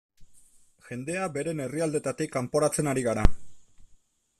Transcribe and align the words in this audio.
Jendea 0.87 1.27
beren 1.37 1.63
herrialdeetatik 1.67 2.35
kanporatzen 2.41 2.95
ari 2.95 3.09
gara. 3.11 3.31